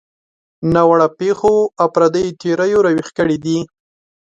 ناوړه 0.73 1.07
پېښو 1.19 1.55
او 1.81 1.87
پردیو 1.93 2.37
تیریو 2.41 2.83
راویښ 2.85 3.07
کړي 3.17 3.37
دي. 3.45 3.57